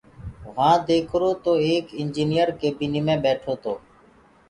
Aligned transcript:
وهآنٚ 0.55 0.85
ديکرو 0.87 1.31
تو 1.43 1.51
ايڪ 1.65 1.85
اِنجنئير 1.99 2.49
ڪيبيني 2.61 3.01
مي 3.07 3.15
ٻيٺو 3.23 3.53
تو۔ 3.63 3.73